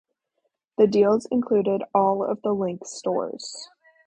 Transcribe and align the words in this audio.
The 0.79 0.87
deal 0.87 1.19
included 1.31 1.83
all 1.93 2.23
of 2.23 2.41
The 2.41 2.53
Link's 2.53 2.89
stores. 2.91 3.69